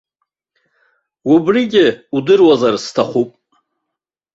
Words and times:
Убригьы 1.33 1.85
удыруазар 2.15 2.75
сҭахуп. 2.83 3.29